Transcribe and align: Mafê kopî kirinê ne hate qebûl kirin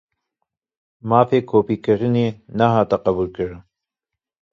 Mafê 1.09 1.39
kopî 1.49 1.75
kirinê 1.85 2.27
ne 2.57 2.65
hate 2.73 2.97
qebûl 3.03 3.27
kirin 3.35 3.61